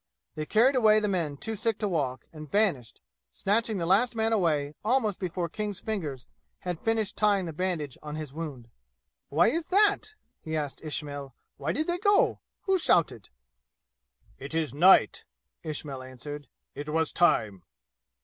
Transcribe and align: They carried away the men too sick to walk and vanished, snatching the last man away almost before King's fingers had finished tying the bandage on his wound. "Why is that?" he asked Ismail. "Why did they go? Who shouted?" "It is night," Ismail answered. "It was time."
They 0.33 0.47
carried 0.47 0.75
away 0.75 0.99
the 0.99 1.07
men 1.07 1.37
too 1.37 1.55
sick 1.55 1.77
to 1.77 1.87
walk 1.87 2.25
and 2.33 2.51
vanished, 2.51 3.01
snatching 3.29 3.77
the 3.77 3.85
last 3.85 4.15
man 4.15 4.33
away 4.33 4.73
almost 4.83 5.19
before 5.19 5.47
King's 5.47 5.79
fingers 5.79 6.25
had 6.61 6.79
finished 6.79 7.15
tying 7.15 7.45
the 7.45 7.53
bandage 7.53 7.99
on 8.01 8.15
his 8.15 8.33
wound. 8.33 8.71
"Why 9.29 9.49
is 9.49 9.67
that?" 9.67 10.15
he 10.41 10.55
asked 10.57 10.81
Ismail. 10.83 11.35
"Why 11.57 11.71
did 11.71 11.85
they 11.85 11.99
go? 11.99 12.39
Who 12.63 12.79
shouted?" 12.79 13.29
"It 14.39 14.55
is 14.55 14.73
night," 14.73 15.23
Ismail 15.61 16.01
answered. 16.01 16.47
"It 16.73 16.89
was 16.89 17.11
time." 17.13 17.61